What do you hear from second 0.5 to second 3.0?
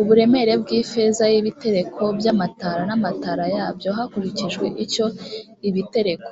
bw ifeza y ibitereko by amatara n